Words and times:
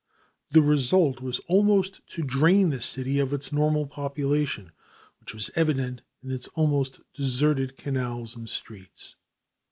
The 0.49 0.63
result 0.63 1.21
was 1.21 1.37
almost 1.47 2.01
to 2.07 2.23
drain 2.23 2.71
the 2.71 2.81
city 2.81 3.19
of 3.19 3.33
its 3.33 3.53
normal 3.53 3.85
population, 3.85 4.71
which 5.19 5.31
was 5.31 5.51
evident 5.55 6.01
in 6.23 6.31
its 6.31 6.47
almost 6.55 7.01
deserted 7.13 7.77
canals 7.77 8.35
and 8.35 8.49
streets. 8.49 9.15